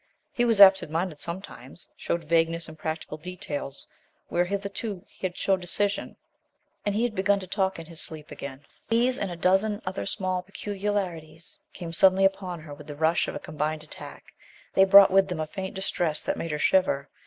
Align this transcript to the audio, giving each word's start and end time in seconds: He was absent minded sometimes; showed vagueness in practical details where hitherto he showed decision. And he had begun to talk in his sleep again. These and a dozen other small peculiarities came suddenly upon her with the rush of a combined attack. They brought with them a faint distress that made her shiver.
He 0.31 0.45
was 0.45 0.59
absent 0.59 0.91
minded 0.91 1.19
sometimes; 1.19 1.87
showed 1.95 2.23
vagueness 2.23 2.67
in 2.67 2.75
practical 2.75 3.17
details 3.19 3.85
where 4.29 4.45
hitherto 4.45 5.03
he 5.07 5.31
showed 5.35 5.61
decision. 5.61 6.15
And 6.83 6.95
he 6.95 7.03
had 7.03 7.13
begun 7.13 7.39
to 7.39 7.45
talk 7.45 7.77
in 7.77 7.85
his 7.85 8.01
sleep 8.01 8.31
again. 8.31 8.65
These 8.89 9.19
and 9.19 9.29
a 9.29 9.35
dozen 9.35 9.79
other 9.85 10.07
small 10.07 10.41
peculiarities 10.41 11.59
came 11.71 11.93
suddenly 11.93 12.25
upon 12.25 12.61
her 12.61 12.73
with 12.73 12.87
the 12.87 12.95
rush 12.95 13.27
of 13.27 13.35
a 13.35 13.39
combined 13.39 13.83
attack. 13.83 14.33
They 14.73 14.85
brought 14.85 15.11
with 15.11 15.27
them 15.27 15.39
a 15.39 15.45
faint 15.45 15.75
distress 15.75 16.23
that 16.23 16.35
made 16.35 16.49
her 16.49 16.57
shiver. 16.57 17.07